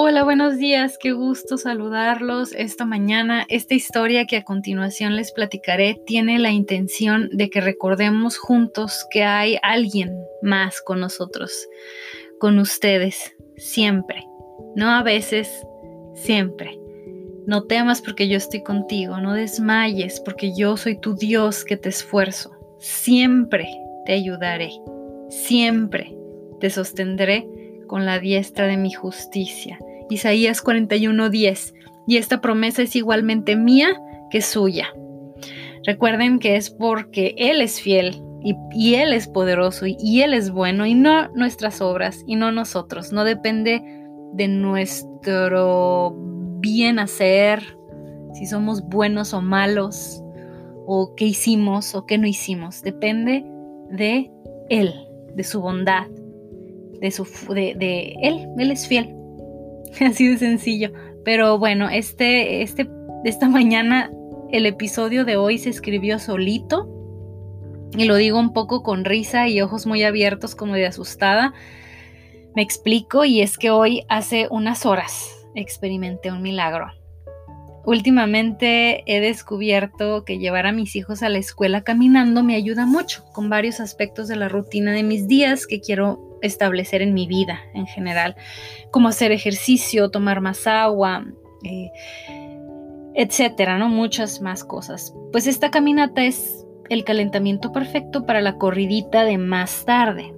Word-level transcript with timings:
Hola, 0.00 0.22
buenos 0.22 0.58
días, 0.58 0.96
qué 0.96 1.10
gusto 1.10 1.58
saludarlos 1.58 2.52
esta 2.52 2.84
mañana. 2.84 3.44
Esta 3.48 3.74
historia 3.74 4.26
que 4.26 4.36
a 4.36 4.44
continuación 4.44 5.16
les 5.16 5.32
platicaré 5.32 6.00
tiene 6.06 6.38
la 6.38 6.52
intención 6.52 7.28
de 7.32 7.50
que 7.50 7.60
recordemos 7.60 8.38
juntos 8.38 9.04
que 9.10 9.24
hay 9.24 9.58
alguien 9.60 10.16
más 10.40 10.80
con 10.82 11.00
nosotros, 11.00 11.50
con 12.38 12.60
ustedes, 12.60 13.34
siempre, 13.56 14.24
no 14.76 14.88
a 14.88 15.02
veces, 15.02 15.50
siempre. 16.14 16.78
No 17.48 17.64
temas 17.64 18.00
porque 18.00 18.28
yo 18.28 18.36
estoy 18.36 18.62
contigo, 18.62 19.18
no 19.18 19.34
desmayes 19.34 20.20
porque 20.20 20.52
yo 20.56 20.76
soy 20.76 21.00
tu 21.00 21.16
Dios 21.16 21.64
que 21.64 21.76
te 21.76 21.88
esfuerzo. 21.88 22.52
Siempre 22.78 23.68
te 24.06 24.12
ayudaré, 24.12 24.70
siempre 25.28 26.16
te 26.60 26.70
sostendré 26.70 27.48
con 27.88 28.06
la 28.06 28.20
diestra 28.20 28.68
de 28.68 28.76
mi 28.76 28.92
justicia. 28.92 29.76
Isaías 30.10 30.62
41:10. 30.62 31.74
Y 32.06 32.16
esta 32.16 32.40
promesa 32.40 32.82
es 32.82 32.96
igualmente 32.96 33.56
mía 33.56 34.00
que 34.30 34.40
suya. 34.40 34.88
Recuerden 35.84 36.38
que 36.38 36.56
es 36.56 36.70
porque 36.70 37.34
Él 37.36 37.60
es 37.60 37.80
fiel 37.80 38.22
y, 38.42 38.94
Él 38.94 39.12
es 39.12 39.28
poderoso 39.28 39.86
y, 39.86 40.22
Él 40.22 40.34
es 40.34 40.50
bueno 40.50 40.86
y 40.86 40.94
no 40.94 41.28
nuestras 41.34 41.80
obras 41.80 42.22
y 42.26 42.36
no 42.36 42.52
nosotros. 42.52 43.12
No 43.12 43.24
depende 43.24 43.82
de 44.32 44.48
nuestro 44.48 46.14
bien 46.60 46.98
hacer, 46.98 47.62
si 48.34 48.46
somos 48.46 48.82
buenos 48.88 49.34
o 49.34 49.40
malos, 49.40 50.22
o 50.86 51.14
qué 51.14 51.26
hicimos 51.26 51.94
o 51.94 52.06
qué 52.06 52.18
no 52.18 52.26
hicimos. 52.26 52.82
Depende 52.82 53.44
de 53.90 54.30
Él, 54.70 54.94
de 55.34 55.44
su 55.44 55.60
bondad, 55.60 56.06
de, 57.00 57.10
su, 57.10 57.26
de 57.52 58.14
Él. 58.22 58.48
Él 58.58 58.70
es 58.70 58.86
fiel. 58.86 59.17
Así 60.00 60.28
de 60.28 60.38
sencillo. 60.38 60.92
Pero 61.24 61.58
bueno, 61.58 61.88
este, 61.88 62.62
este, 62.62 62.88
esta 63.24 63.48
mañana 63.48 64.10
el 64.50 64.66
episodio 64.66 65.24
de 65.24 65.36
hoy 65.36 65.58
se 65.58 65.70
escribió 65.70 66.18
solito. 66.18 66.94
Y 67.96 68.04
lo 68.04 68.16
digo 68.16 68.38
un 68.38 68.52
poco 68.52 68.82
con 68.82 69.04
risa 69.04 69.48
y 69.48 69.60
ojos 69.60 69.86
muy 69.86 70.02
abiertos 70.02 70.54
como 70.54 70.74
de 70.74 70.86
asustada. 70.86 71.54
Me 72.54 72.62
explico 72.62 73.24
y 73.24 73.40
es 73.40 73.56
que 73.56 73.70
hoy 73.70 74.04
hace 74.08 74.48
unas 74.50 74.84
horas 74.84 75.34
experimenté 75.54 76.30
un 76.30 76.42
milagro. 76.42 76.86
Últimamente 77.84 79.02
he 79.06 79.20
descubierto 79.20 80.24
que 80.24 80.38
llevar 80.38 80.66
a 80.66 80.72
mis 80.72 80.94
hijos 80.94 81.22
a 81.22 81.30
la 81.30 81.38
escuela 81.38 81.82
caminando 81.82 82.42
me 82.42 82.54
ayuda 82.54 82.84
mucho 82.84 83.24
con 83.32 83.48
varios 83.48 83.80
aspectos 83.80 84.28
de 84.28 84.36
la 84.36 84.48
rutina 84.48 84.92
de 84.92 85.02
mis 85.02 85.26
días 85.26 85.66
que 85.66 85.80
quiero 85.80 86.27
establecer 86.42 87.02
en 87.02 87.14
mi 87.14 87.26
vida 87.26 87.60
en 87.74 87.86
general, 87.86 88.36
como 88.90 89.08
hacer 89.08 89.32
ejercicio, 89.32 90.10
tomar 90.10 90.40
más 90.40 90.66
agua, 90.66 91.26
eh, 91.64 91.90
etcétera, 93.14 93.78
¿no? 93.78 93.88
Muchas 93.88 94.40
más 94.40 94.64
cosas. 94.64 95.14
Pues 95.32 95.46
esta 95.46 95.70
caminata 95.70 96.24
es 96.24 96.66
el 96.88 97.04
calentamiento 97.04 97.72
perfecto 97.72 98.24
para 98.24 98.40
la 98.40 98.56
corridita 98.56 99.24
de 99.24 99.38
más 99.38 99.84
tarde. 99.84 100.34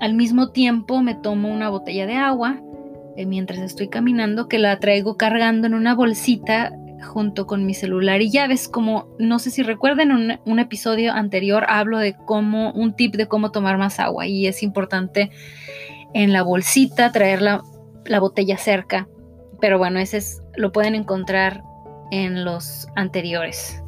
Al 0.00 0.14
mismo 0.14 0.50
tiempo 0.50 1.02
me 1.02 1.14
tomo 1.14 1.52
una 1.52 1.68
botella 1.68 2.06
de 2.06 2.16
agua 2.16 2.60
eh, 3.16 3.26
mientras 3.26 3.60
estoy 3.60 3.88
caminando 3.88 4.48
que 4.48 4.58
la 4.58 4.78
traigo 4.80 5.16
cargando 5.16 5.66
en 5.66 5.74
una 5.74 5.94
bolsita 5.94 6.72
junto 7.04 7.46
con 7.46 7.66
mi 7.66 7.74
celular 7.74 8.20
y 8.22 8.30
llaves, 8.30 8.68
como 8.68 9.08
no 9.18 9.38
sé 9.38 9.50
si 9.50 9.62
recuerden, 9.62 10.10
un, 10.10 10.40
un 10.44 10.58
episodio 10.58 11.12
anterior 11.12 11.64
hablo 11.68 11.98
de 11.98 12.16
cómo, 12.26 12.72
un 12.72 12.94
tip 12.94 13.14
de 13.14 13.28
cómo 13.28 13.50
tomar 13.52 13.78
más 13.78 14.00
agua 14.00 14.26
y 14.26 14.46
es 14.46 14.62
importante 14.62 15.30
en 16.14 16.32
la 16.32 16.42
bolsita 16.42 17.12
traer 17.12 17.42
la, 17.42 17.62
botella 18.20 18.56
cerca, 18.56 19.08
pero 19.60 19.78
bueno, 19.78 19.98
ese 19.98 20.18
es, 20.18 20.42
lo 20.56 20.72
pueden 20.72 20.94
encontrar 20.94 21.62
en 22.10 22.44
los 22.44 22.86
anteriores. 22.94 23.82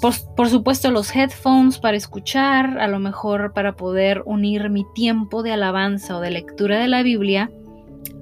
Por, 0.00 0.14
por, 0.36 0.48
supuesto 0.48 0.90
los 0.90 1.14
headphones 1.16 1.78
para 1.78 1.96
escuchar, 1.96 2.78
a 2.78 2.86
lo 2.86 3.00
mejor 3.00 3.52
para 3.52 3.74
poder 3.74 4.22
unir 4.26 4.70
mi 4.70 4.84
tiempo 4.94 5.42
de 5.42 5.52
alabanza 5.52 6.16
o 6.16 6.20
de 6.20 6.30
lectura 6.30 6.78
de 6.78 6.86
la 6.86 7.02
Biblia 7.02 7.50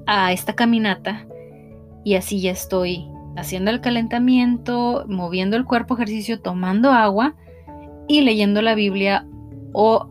a 0.06 0.32
esta 0.32 0.54
caminata 0.54 1.26
y 2.04 2.14
así 2.14 2.40
ya 2.40 2.52
estoy 2.52 3.04
haciendo 3.36 3.70
el 3.70 3.80
calentamiento, 3.80 5.04
moviendo 5.08 5.56
el 5.56 5.64
cuerpo 5.64 5.94
ejercicio, 5.94 6.40
tomando 6.40 6.92
agua 6.92 7.36
y 8.08 8.22
leyendo 8.22 8.62
la 8.62 8.74
Biblia 8.74 9.26
o 9.72 10.10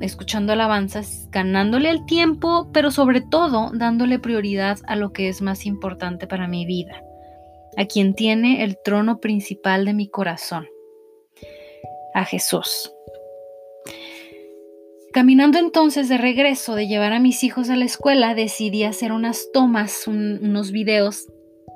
escuchando 0.00 0.52
alabanzas, 0.52 1.28
ganándole 1.30 1.90
el 1.90 2.04
tiempo, 2.06 2.70
pero 2.72 2.90
sobre 2.90 3.20
todo 3.20 3.70
dándole 3.72 4.18
prioridad 4.18 4.78
a 4.86 4.96
lo 4.96 5.12
que 5.12 5.28
es 5.28 5.42
más 5.42 5.64
importante 5.64 6.26
para 6.26 6.48
mi 6.48 6.66
vida, 6.66 7.02
a 7.76 7.84
quien 7.84 8.14
tiene 8.14 8.64
el 8.64 8.76
trono 8.82 9.20
principal 9.20 9.84
de 9.84 9.94
mi 9.94 10.08
corazón, 10.08 10.66
a 12.14 12.24
Jesús. 12.24 12.92
Caminando 15.12 15.58
entonces 15.58 16.08
de 16.08 16.16
regreso 16.16 16.74
de 16.74 16.88
llevar 16.88 17.12
a 17.12 17.20
mis 17.20 17.44
hijos 17.44 17.68
a 17.68 17.76
la 17.76 17.84
escuela, 17.84 18.34
decidí 18.34 18.82
hacer 18.84 19.12
unas 19.12 19.48
tomas, 19.52 20.08
unos 20.08 20.72
videos 20.72 21.28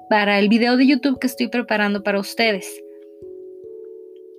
para 0.08 0.38
el 0.38 0.48
video 0.48 0.76
de 0.76 0.86
YouTube 0.86 1.18
que 1.18 1.26
estoy 1.26 1.48
preparando 1.48 2.02
para 2.02 2.20
ustedes. 2.20 2.82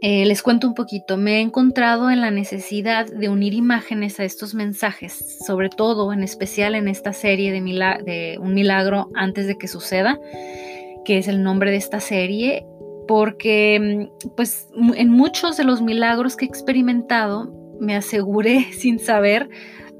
Eh, 0.01 0.25
les 0.25 0.43
cuento 0.43 0.67
un 0.67 0.75
poquito, 0.75 1.17
me 1.17 1.37
he 1.37 1.41
encontrado 1.41 2.11
en 2.11 2.21
la 2.21 2.29
necesidad 2.29 3.07
de 3.07 3.29
unir 3.29 3.55
imágenes 3.55 4.19
a 4.19 4.25
estos 4.25 4.53
mensajes, 4.53 5.39
sobre 5.45 5.69
todo 5.69 6.13
en 6.13 6.21
especial 6.21 6.75
en 6.75 6.87
esta 6.87 7.13
serie 7.13 7.51
de, 7.51 7.61
de 8.05 8.37
Un 8.39 8.53
milagro 8.53 9.09
antes 9.15 9.47
de 9.47 9.57
que 9.57 9.67
suceda, 9.67 10.19
que 11.03 11.17
es 11.17 11.27
el 11.27 11.41
nombre 11.41 11.71
de 11.71 11.77
esta 11.77 11.99
serie, 11.99 12.63
porque 13.07 14.09
mm, 14.23 14.35
pues 14.35 14.67
en 14.95 15.09
muchos 15.09 15.57
de 15.57 15.63
los 15.63 15.81
milagros 15.81 16.35
que 16.35 16.45
he 16.45 16.47
experimentado 16.47 17.51
me 17.79 17.95
aseguré 17.95 18.65
sin 18.73 18.99
saber 18.99 19.49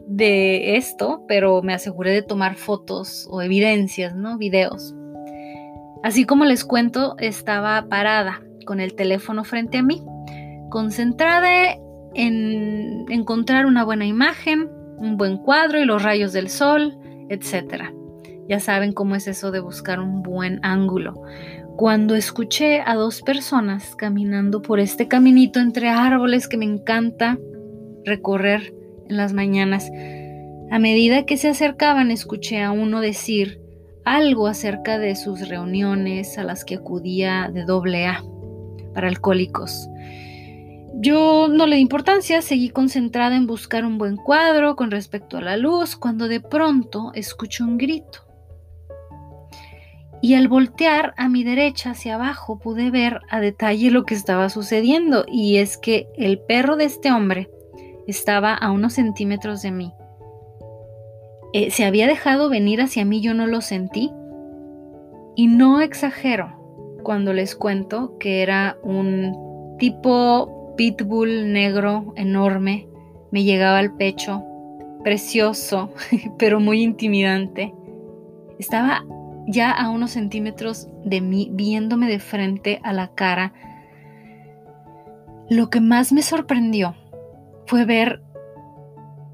de 0.05 0.77
esto, 0.77 1.23
pero 1.27 1.63
me 1.63 1.73
aseguré 1.73 2.11
de 2.11 2.21
tomar 2.21 2.55
fotos 2.55 3.27
o 3.31 3.41
evidencias, 3.41 4.15
¿no? 4.15 4.37
Videos. 4.37 4.93
Así 6.07 6.23
como 6.23 6.45
les 6.45 6.63
cuento, 6.63 7.17
estaba 7.19 7.89
parada 7.89 8.41
con 8.65 8.79
el 8.79 8.95
teléfono 8.95 9.43
frente 9.43 9.79
a 9.79 9.83
mí, 9.83 10.05
concentrada 10.69 11.75
en 12.13 13.03
encontrar 13.09 13.65
una 13.65 13.83
buena 13.83 14.05
imagen, 14.05 14.69
un 14.99 15.17
buen 15.17 15.35
cuadro 15.35 15.81
y 15.81 15.85
los 15.85 16.01
rayos 16.01 16.31
del 16.31 16.47
sol, 16.47 16.97
etc. 17.27 17.91
Ya 18.47 18.61
saben 18.61 18.93
cómo 18.93 19.17
es 19.17 19.27
eso 19.27 19.51
de 19.51 19.59
buscar 19.59 19.99
un 19.99 20.23
buen 20.23 20.61
ángulo. 20.63 21.13
Cuando 21.75 22.15
escuché 22.15 22.79
a 22.79 22.95
dos 22.95 23.21
personas 23.21 23.93
caminando 23.97 24.61
por 24.61 24.79
este 24.79 25.09
caminito 25.09 25.59
entre 25.59 25.89
árboles 25.89 26.47
que 26.47 26.55
me 26.55 26.63
encanta 26.63 27.37
recorrer 28.05 28.73
en 29.09 29.17
las 29.17 29.33
mañanas, 29.33 29.91
a 30.71 30.79
medida 30.79 31.25
que 31.25 31.35
se 31.35 31.49
acercaban 31.49 32.11
escuché 32.11 32.63
a 32.63 32.71
uno 32.71 33.01
decir, 33.01 33.59
algo 34.15 34.47
acerca 34.47 34.97
de 34.97 35.15
sus 35.15 35.49
reuniones 35.49 36.37
a 36.37 36.43
las 36.43 36.63
que 36.63 36.75
acudía 36.75 37.51
de 37.53 37.65
doble 37.65 38.07
A 38.07 38.23
para 38.93 39.09
alcohólicos. 39.09 39.89
Yo 40.95 41.47
no 41.49 41.67
le 41.67 41.75
di 41.75 41.81
importancia, 41.81 42.41
seguí 42.41 42.69
concentrada 42.69 43.35
en 43.35 43.47
buscar 43.47 43.85
un 43.85 43.97
buen 43.97 44.15
cuadro 44.15 44.75
con 44.75 44.91
respecto 44.91 45.37
a 45.37 45.41
la 45.41 45.57
luz, 45.57 45.95
cuando 45.95 46.27
de 46.27 46.39
pronto 46.39 47.11
escucho 47.13 47.65
un 47.65 47.77
grito. 47.77 48.23
Y 50.21 50.35
al 50.35 50.47
voltear 50.47 51.13
a 51.17 51.27
mi 51.27 51.43
derecha 51.43 51.91
hacia 51.91 52.15
abajo 52.15 52.57
pude 52.57 52.89
ver 52.89 53.19
a 53.29 53.39
detalle 53.39 53.91
lo 53.91 54.05
que 54.05 54.15
estaba 54.15 54.49
sucediendo, 54.49 55.25
y 55.27 55.57
es 55.57 55.77
que 55.77 56.07
el 56.17 56.39
perro 56.39 56.77
de 56.77 56.85
este 56.85 57.11
hombre 57.11 57.51
estaba 58.07 58.53
a 58.55 58.71
unos 58.71 58.93
centímetros 58.93 59.61
de 59.61 59.71
mí 59.71 59.93
eh, 61.53 61.71
se 61.71 61.85
había 61.85 62.07
dejado 62.07 62.49
venir 62.49 62.81
hacia 62.81 63.05
mí, 63.05 63.21
yo 63.21 63.33
no 63.33 63.47
lo 63.47 63.61
sentí. 63.61 64.11
Y 65.35 65.47
no 65.47 65.81
exagero 65.81 66.57
cuando 67.03 67.31
les 67.33 67.55
cuento 67.55 68.17
que 68.19 68.41
era 68.41 68.77
un 68.83 69.75
tipo 69.77 70.73
pitbull 70.75 71.51
negro 71.53 72.13
enorme, 72.15 72.87
me 73.31 73.43
llegaba 73.43 73.79
al 73.79 73.95
pecho, 73.95 74.43
precioso, 75.03 75.91
pero 76.37 76.59
muy 76.59 76.81
intimidante. 76.81 77.73
Estaba 78.59 79.05
ya 79.47 79.71
a 79.71 79.89
unos 79.89 80.11
centímetros 80.11 80.87
de 81.05 81.21
mí, 81.21 81.49
viéndome 81.53 82.07
de 82.07 82.19
frente 82.19 82.79
a 82.83 82.91
la 82.91 83.09
cara. 83.09 83.53
Lo 85.49 85.69
que 85.69 85.79
más 85.79 86.11
me 86.11 86.21
sorprendió 86.21 86.95
fue 87.67 87.85
ver 87.85 88.21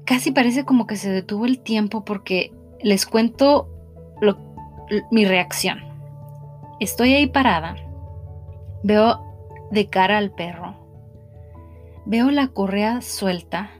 casi 0.04 0.32
parece 0.32 0.64
como 0.64 0.86
que 0.86 0.96
se 0.96 1.10
detuvo 1.10 1.46
el 1.46 1.58
tiempo 1.58 2.04
porque 2.04 2.52
les 2.82 3.06
cuento 3.06 3.68
mi 5.10 5.24
reacción. 5.24 5.78
Estoy 6.80 7.14
ahí 7.14 7.26
parada, 7.26 7.76
veo 8.82 9.20
de 9.70 9.86
cara 9.86 10.18
al 10.18 10.30
perro, 10.30 10.74
veo 12.04 12.30
la 12.30 12.48
correa 12.48 13.00
suelta, 13.00 13.70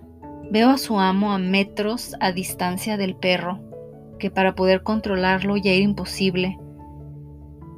veo 0.50 0.71
a 0.71 0.79
su 0.79 0.99
amo 0.99 1.32
a 1.32 1.38
metros 1.38 2.17
a 2.21 2.32
distancia 2.32 2.97
del 2.97 3.17
perro, 3.17 3.61
que 4.19 4.31
para 4.31 4.55
poder 4.55 4.82
controlarlo 4.82 5.56
ya 5.56 5.73
era 5.73 5.82
imposible, 5.82 6.59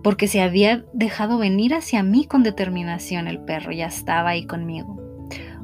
porque 0.03 0.29
se 0.29 0.41
había 0.41 0.85
dejado 0.93 1.39
venir 1.39 1.75
hacia 1.75 2.03
mí 2.03 2.27
con 2.27 2.43
determinación 2.43 3.27
el 3.27 3.41
perro, 3.41 3.73
ya 3.73 3.87
estaba 3.87 4.31
ahí 4.31 4.47
conmigo. 4.47 5.01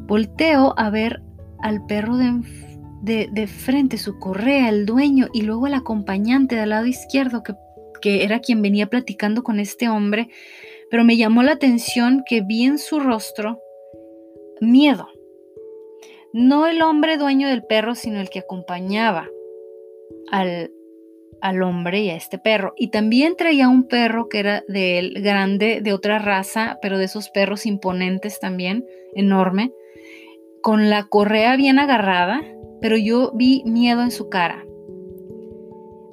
Volteo 0.06 0.74
a 0.76 0.90
ver 0.90 1.22
al 1.60 1.86
perro 1.86 2.16
de, 2.16 2.42
de, 3.02 3.46
frente, 3.48 3.98
su 3.98 4.18
correa, 4.18 4.68
el 4.68 4.86
dueño 4.86 5.28
y 5.32 5.42
luego 5.42 5.66
al 5.66 5.74
acompañante 5.74 6.54
del 6.54 6.70
lado 6.70 6.86
izquierdo 6.86 7.42
que, 7.42 7.54
que 8.00 8.24
era 8.24 8.38
quien 8.40 8.62
venía 8.62 8.86
platicando 8.86 9.42
con 9.42 9.58
este 9.58 9.88
hombre, 9.88 10.28
pero 10.90 11.04
me 11.04 11.16
llamó 11.16 11.42
la 11.42 11.52
atención 11.52 12.22
que 12.26 12.42
vi 12.42 12.64
en 12.64 12.78
su 12.78 13.00
rostro 13.00 13.60
miedo. 14.60 15.08
No 16.32 16.66
el 16.66 16.80
hombre 16.80 17.18
dueño 17.18 17.48
del 17.48 17.64
perro, 17.64 17.94
sino 17.94 18.20
el 18.20 18.30
que 18.30 18.38
acompañaba 18.38 19.28
al, 20.30 20.70
al 21.40 21.62
hombre 21.62 22.00
y 22.02 22.10
a 22.10 22.16
este 22.16 22.38
perro. 22.38 22.72
Y 22.76 22.88
también 22.88 23.36
traía 23.36 23.68
un 23.68 23.88
perro 23.88 24.28
que 24.28 24.38
era 24.38 24.64
de 24.68 24.98
él, 24.98 25.14
grande, 25.22 25.80
de 25.82 25.92
otra 25.92 26.18
raza, 26.18 26.78
pero 26.80 26.98
de 26.98 27.06
esos 27.06 27.30
perros 27.30 27.66
imponentes 27.66 28.38
también, 28.38 28.86
enorme, 29.14 29.72
con 30.62 30.88
la 30.88 31.08
correa 31.08 31.56
bien 31.56 31.80
agarrada, 31.80 32.40
pero 32.82 32.96
yo 32.96 33.32
vi 33.34 33.62
miedo 33.64 34.02
en 34.02 34.10
su 34.10 34.28
cara. 34.28 34.66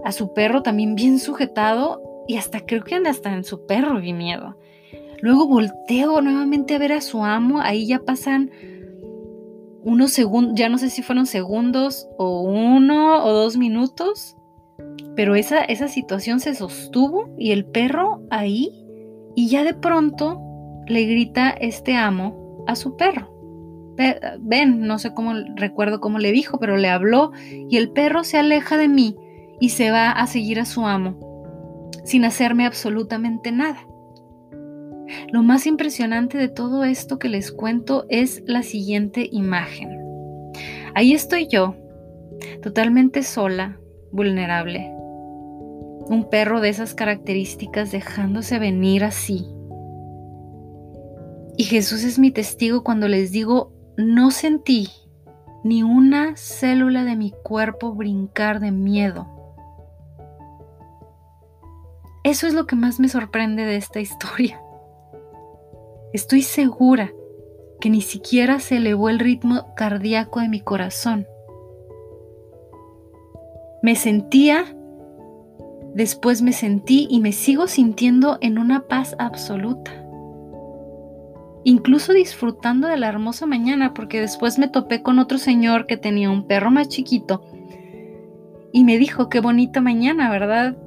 A 0.06 0.14
su 0.14 0.34
perro 0.34 0.62
también 0.62 0.96
bien 0.96 1.20
sujetado 1.20 2.02
y 2.28 2.38
hasta 2.38 2.66
creo 2.66 2.84
que 2.84 2.96
hasta 2.96 3.34
en 3.34 3.44
su 3.44 3.66
perro 3.66 4.00
vi 4.00 4.14
miedo. 4.14 4.56
Luego 5.22 5.48
volteo 5.48 6.22
nuevamente 6.22 6.76
a 6.76 6.80
ver 6.80 6.94
a 6.94 7.02
su 7.02 7.26
amo, 7.26 7.60
ahí 7.60 7.88
ya 7.88 8.00
pasan 8.00 8.52
unos 9.84 10.12
segundos, 10.12 10.54
ya 10.56 10.70
no 10.70 10.78
sé 10.78 10.90
si 10.90 11.02
fueron 11.02 11.26
segundos 11.26 12.08
o 12.18 12.42
uno 12.44 13.26
o 13.26 13.34
dos 13.34 13.58
minutos, 13.58 14.38
pero 15.16 15.36
esa, 15.36 15.62
esa 15.62 15.88
situación 15.88 16.40
se 16.40 16.54
sostuvo 16.54 17.30
y 17.38 17.52
el 17.52 17.66
perro 17.66 18.22
ahí 18.30 18.86
y 19.36 19.50
ya 19.50 19.64
de 19.64 19.74
pronto 19.74 20.40
le 20.88 21.06
grita 21.06 21.50
este 21.50 21.96
amo 21.96 22.64
a 22.68 22.76
su 22.76 22.96
perro. 22.96 23.39
Ven, 24.40 24.82
no 24.82 24.98
sé 24.98 25.14
cómo 25.14 25.34
recuerdo 25.56 26.00
cómo 26.00 26.20
le 26.20 26.32
dijo, 26.32 26.60
pero 26.60 26.78
le 26.78 26.90
habló 26.90 27.32
y 27.70 27.78
el 27.78 27.92
perro 27.92 28.24
se 28.24 28.38
aleja 28.38 28.78
de 28.78 28.88
mí 28.88 29.18
y 29.60 29.70
se 29.70 29.92
va 29.92 30.12
a 30.12 30.26
seguir 30.26 30.60
a 30.60 30.66
su 30.66 30.86
amo 30.86 31.30
sin 32.10 32.26
hacerme 32.26 32.66
absolutamente 32.66 33.52
nada. 33.52 33.86
Lo 35.32 35.44
más 35.44 35.68
impresionante 35.68 36.38
de 36.38 36.50
todo 36.50 36.84
esto 36.84 37.20
que 37.20 37.30
les 37.30 37.52
cuento 37.52 38.06
es 38.10 38.44
la 38.46 38.64
siguiente 38.64 39.28
imagen. 39.32 39.90
Ahí 40.96 41.14
estoy 41.14 41.48
yo, 41.48 41.76
totalmente 42.64 43.22
sola, 43.24 43.80
vulnerable. 44.12 44.92
Un 46.08 46.28
perro 46.32 46.62
de 46.62 46.70
esas 46.70 46.96
características 46.96 47.92
dejándose 47.92 48.58
venir 48.58 49.04
así. 49.04 49.46
Y 51.58 51.66
Jesús 51.66 52.04
es 52.04 52.18
mi 52.18 52.32
testigo 52.32 52.84
cuando 52.84 53.08
les 53.08 53.32
digo, 53.32 53.72
no 54.06 54.32
sentí 54.32 54.88
ni 55.64 55.84
una 55.84 56.38
célula 56.38 57.04
de 57.04 57.18
mi 57.18 57.32
cuerpo 57.32 57.94
brincar 57.94 58.62
de 58.62 58.72
miedo. 58.72 59.28
Eso 62.24 62.48
es 62.48 62.54
lo 62.54 62.66
que 62.66 62.78
más 62.78 63.02
me 63.02 63.10
sorprende 63.10 63.66
de 63.66 63.76
esta 63.76 64.00
historia. 64.00 64.62
Estoy 66.14 66.44
segura 66.44 67.12
que 67.82 67.90
ni 67.90 68.02
siquiera 68.02 68.60
se 68.60 68.78
elevó 68.78 69.10
el 69.10 69.20
ritmo 69.20 69.74
cardíaco 69.76 70.40
de 70.40 70.48
mi 70.48 70.62
corazón. 70.62 71.28
Me 73.84 73.96
sentía, 73.96 74.64
después 75.94 76.42
me 76.42 76.54
sentí 76.54 77.06
y 77.10 77.20
me 77.20 77.34
sigo 77.34 77.68
sintiendo 77.68 78.38
en 78.40 78.60
una 78.60 78.88
paz 78.88 79.16
absoluta. 79.20 80.09
Incluso 81.64 82.14
disfrutando 82.14 82.88
de 82.88 82.98
la 82.98 83.08
hermosa 83.08 83.46
mañana 83.46 83.94
porque 83.94 84.22
después 84.22 84.58
me 84.58 84.68
topé 84.68 85.04
con 85.04 85.20
otro 85.20 85.38
señor 85.38 85.88
que 85.88 85.98
tenía 85.98 86.30
un 86.30 86.48
perro 86.48 86.72
más 86.72 86.88
chiquito 86.88 87.44
y 88.72 88.84
me 88.84 88.98
dijo, 88.98 89.30
qué 89.30 89.40
bonita 89.40 89.82
mañana, 89.82 90.30
¿verdad? 90.30 90.78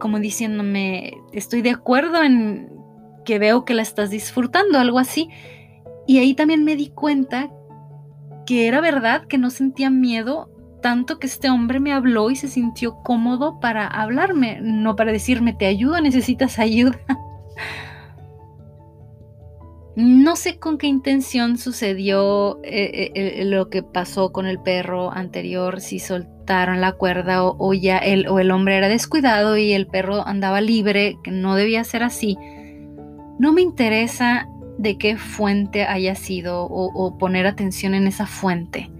Como 0.00 0.18
diciéndome, 0.18 1.14
estoy 1.32 1.62
de 1.62 1.70
acuerdo 1.70 2.22
en 2.22 2.70
que 3.24 3.38
veo 3.38 3.64
que 3.64 3.74
la 3.74 3.82
estás 3.82 4.10
disfrutando, 4.10 4.78
algo 4.78 4.98
así. 4.98 5.28
Y 6.06 6.18
ahí 6.18 6.34
también 6.34 6.64
me 6.64 6.76
di 6.76 6.88
cuenta 6.88 7.50
que 8.46 8.68
era 8.68 8.80
verdad 8.80 9.26
que 9.26 9.38
no 9.38 9.50
sentía 9.50 9.90
miedo 9.90 10.50
tanto 10.80 11.18
que 11.18 11.26
este 11.26 11.50
hombre 11.50 11.80
me 11.80 11.92
habló 11.92 12.30
y 12.30 12.36
se 12.36 12.48
sintió 12.48 13.02
cómodo 13.02 13.58
para 13.58 13.86
hablarme, 13.86 14.60
no 14.62 14.94
para 14.94 15.10
decirme 15.10 15.52
te 15.52 15.66
ayudo, 15.66 16.00
necesitas 16.00 16.58
ayuda. 16.58 16.98
No 19.96 20.36
sé 20.36 20.58
con 20.58 20.76
qué 20.76 20.86
intención 20.86 21.56
sucedió 21.56 22.60
eh, 22.62 23.12
eh, 23.14 23.44
lo 23.46 23.70
que 23.70 23.82
pasó 23.82 24.30
con 24.30 24.46
el 24.46 24.60
perro 24.60 25.10
anterior, 25.10 25.80
si 25.80 25.98
soltaron 25.98 26.82
la 26.82 26.92
cuerda 26.92 27.42
o, 27.44 27.56
o 27.58 27.72
ya 27.72 27.96
el, 27.98 28.28
o 28.28 28.38
el 28.38 28.50
hombre 28.50 28.76
era 28.76 28.88
descuidado 28.88 29.56
y 29.56 29.72
el 29.72 29.86
perro 29.86 30.26
andaba 30.26 30.60
libre, 30.60 31.16
que 31.24 31.30
no 31.30 31.56
debía 31.56 31.82
ser 31.82 32.02
así. 32.02 32.36
No 33.38 33.52
me 33.52 33.62
interesa 33.62 34.46
de 34.78 34.98
qué 34.98 35.16
fuente 35.16 35.84
haya 35.84 36.14
sido 36.14 36.64
o, 36.64 37.18
poner 37.18 37.46
atención 37.46 37.94
en 37.94 38.06
esa 38.06 38.26
fuente. 38.26 38.90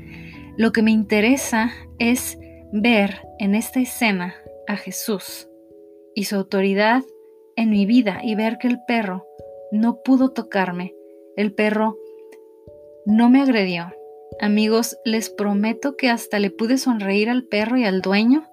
Lo 0.56 0.72
que 0.72 0.82
me 0.82 0.90
interesa 0.90 1.72
es 1.98 2.38
ver 2.72 3.22
en 3.38 3.54
esta 3.54 3.80
escena 3.80 4.34
a 4.66 4.76
Jesús 4.76 5.48
y 6.14 6.24
su 6.24 6.36
autoridad 6.36 7.02
en 7.56 7.70
mi 7.70 7.86
vida 7.86 8.20
y 8.22 8.34
ver 8.34 8.58
que 8.58 8.68
el 8.68 8.78
perro 8.86 9.25
no 9.72 10.02
pudo 10.02 10.30
tocarme, 10.30 10.94
el 11.36 11.52
perro 11.52 11.98
no 13.04 13.28
me 13.30 13.42
agredió. 13.42 13.92
Amigos, 14.40 14.98
les 15.04 15.30
prometo 15.30 15.96
que 15.96 16.10
hasta 16.10 16.38
le 16.38 16.50
pude 16.50 16.78
sonreír 16.78 17.30
al 17.30 17.44
perro 17.44 17.76
y 17.76 17.84
al 17.84 18.00
dueño 18.00 18.48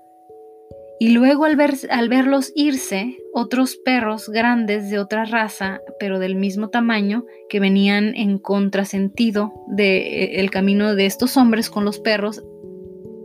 y 1.00 1.10
luego 1.10 1.44
al, 1.44 1.58
ver, 1.58 1.74
al 1.90 2.08
verlos 2.08 2.54
irse, 2.56 3.18
otros 3.34 3.76
perros 3.76 4.30
grandes 4.30 4.90
de 4.90 5.00
otra 5.00 5.26
raza, 5.26 5.82
pero 6.00 6.18
del 6.18 6.36
mismo 6.36 6.70
tamaño, 6.70 7.26
que 7.50 7.60
venían 7.60 8.16
en 8.16 8.38
contrasentido 8.38 9.52
del 9.68 10.50
camino 10.50 10.96
de 10.96 11.06
estos 11.06 11.36
hombres 11.36 11.70
con 11.70 11.84
los 11.84 12.00
perros, 12.00 12.42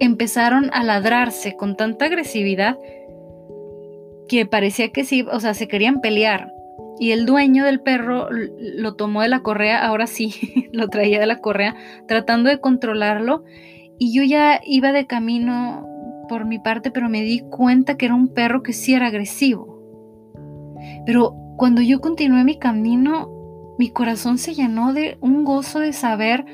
empezaron 0.01 0.71
a 0.73 0.83
ladrarse 0.83 1.55
con 1.55 1.77
tanta 1.77 2.07
agresividad 2.07 2.79
que 4.29 4.45
parecía 4.45 4.91
que 4.91 5.05
sí, 5.05 5.25
o 5.31 5.39
sea, 5.39 5.55
se 5.55 5.69
querían 5.69 6.01
pelear. 6.01 6.53
Y 7.01 7.13
el 7.13 7.27
dueño 7.27 7.65
del 7.65 7.81
perro 7.81 8.29
lo 8.31 8.95
tomó 8.95 9.23
de 9.23 9.29
la 9.29 9.43
correa, 9.43 9.85
ahora 9.87 10.07
sí, 10.07 10.69
lo 10.73 10.89
traía 10.89 11.21
de 11.21 11.27
la 11.27 11.41
correa, 11.41 11.77
tratando 12.07 12.51
de 12.51 12.61
controlarlo. 12.61 13.45
Y 13.99 14.15
yo 14.15 14.23
ya 14.23 14.61
iba 14.65 14.93
de 14.93 15.07
camino 15.07 15.87
por 16.29 16.45
mi 16.45 16.59
parte, 16.59 16.91
pero 16.91 17.09
me 17.09 17.23
di 17.23 17.41
cuenta 17.41 17.97
que 17.97 18.07
era 18.07 18.15
un 18.15 18.29
perro 18.29 18.63
que 18.63 18.73
sí 18.73 18.95
era 18.95 19.07
agresivo. 19.07 19.79
Pero 21.07 21.35
cuando 21.57 21.83
yo 21.83 22.01
continué 22.01 22.45
mi 22.45 22.59
camino, 22.59 23.31
mi 23.79 23.91
corazón 23.91 24.39
se 24.39 24.55
llenó 24.55 24.93
de 24.93 25.19
un 25.21 25.45
gozo 25.45 25.81
de 25.81 25.93
saber 25.93 26.45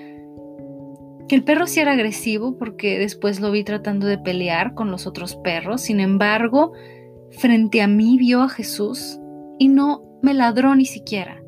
que 1.28 1.34
el 1.34 1.44
perro 1.44 1.66
sí 1.66 1.80
era 1.80 1.92
agresivo, 1.92 2.56
porque 2.58 2.98
después 2.98 3.40
lo 3.40 3.50
vi 3.50 3.64
tratando 3.64 4.06
de 4.06 4.18
pelear 4.18 4.74
con 4.74 4.90
los 4.90 5.06
otros 5.06 5.36
perros. 5.36 5.82
Sin 5.82 6.00
embargo, 6.00 6.72
frente 7.30 7.82
a 7.82 7.88
mí 7.88 8.16
vio 8.18 8.42
a 8.42 8.48
Jesús 8.48 9.18
y 9.58 9.68
no 9.68 10.02
me 10.24 10.32
ladró 10.32 10.74
ni 10.74 10.86
siquiera. 10.86 11.42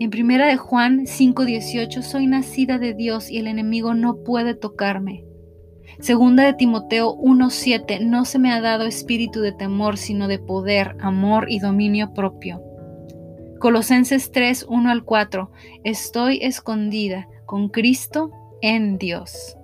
En 0.00 0.08
primera 0.08 0.46
de 0.46 0.56
Juan 0.56 1.06
5:18 1.06 2.02
soy 2.02 2.26
nacida 2.26 2.78
de 2.78 2.94
Dios 2.94 3.30
y 3.30 3.36
el 3.36 3.46
enemigo 3.46 3.92
no 3.92 4.24
puede 4.24 4.54
tocarme. 4.54 5.26
Segunda 6.00 6.44
de 6.44 6.54
Timoteo 6.54 7.14
1:7, 7.14 8.00
no 8.00 8.24
se 8.24 8.38
me 8.38 8.50
ha 8.50 8.62
dado 8.62 8.86
espíritu 8.86 9.42
de 9.42 9.52
temor, 9.52 9.98
sino 9.98 10.26
de 10.26 10.38
poder, 10.38 10.96
amor 11.00 11.48
y 11.50 11.58
dominio 11.58 12.14
propio. 12.14 12.62
Colosenses 13.58 14.32
3, 14.32 14.66
1 14.68 14.90
al 14.90 15.04
4, 15.04 15.50
estoy 15.84 16.38
escondida 16.42 17.28
con 17.44 17.68
Cristo 17.68 18.30
en 18.62 18.96
Dios. 18.96 19.56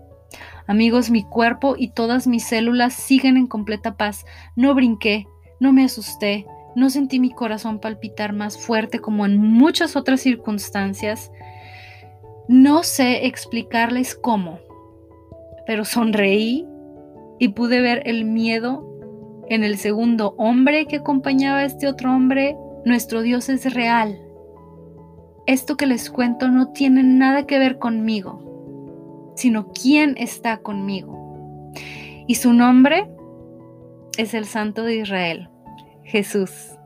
Amigos, 0.66 1.10
mi 1.10 1.24
cuerpo 1.24 1.76
y 1.78 1.88
todas 1.88 2.26
mis 2.26 2.44
células 2.44 2.92
siguen 2.92 3.38
en 3.38 3.46
completa 3.46 3.96
paz. 3.96 4.26
No 4.54 4.74
brinqué, 4.74 5.26
no 5.60 5.72
me 5.72 5.84
asusté, 5.84 6.46
no 6.74 6.90
sentí 6.90 7.20
mi 7.20 7.30
corazón 7.30 7.78
palpitar 7.78 8.32
más 8.32 8.58
fuerte 8.58 8.98
como 8.98 9.26
en 9.26 9.36
muchas 9.36 9.96
otras 9.96 10.20
circunstancias. 10.20 11.30
No 12.48 12.82
sé 12.82 13.26
explicarles 13.26 14.14
cómo, 14.14 14.58
pero 15.66 15.84
sonreí 15.84 16.66
y 17.38 17.48
pude 17.48 17.80
ver 17.80 18.02
el 18.06 18.24
miedo 18.24 18.88
en 19.48 19.64
el 19.64 19.76
segundo 19.76 20.34
hombre 20.38 20.86
que 20.86 20.96
acompañaba 20.96 21.58
a 21.58 21.64
este 21.64 21.88
otro 21.88 22.12
hombre. 22.12 22.56
Nuestro 22.84 23.22
Dios 23.22 23.48
es 23.48 23.72
real. 23.74 24.18
Esto 25.46 25.76
que 25.76 25.86
les 25.86 26.08
cuento 26.10 26.48
no 26.48 26.72
tiene 26.72 27.02
nada 27.02 27.46
que 27.46 27.58
ver 27.58 27.78
conmigo, 27.78 29.32
sino 29.34 29.72
quién 29.72 30.14
está 30.16 30.58
conmigo. 30.58 31.72
Y 32.26 32.36
su 32.36 32.52
nombre 32.52 33.10
es 34.16 34.34
el 34.34 34.44
Santo 34.44 34.84
de 34.84 34.96
Israel, 34.96 35.48
Jesús. 36.04 36.78